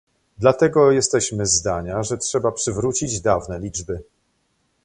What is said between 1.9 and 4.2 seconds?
że trzeba przywrócić dawne liczby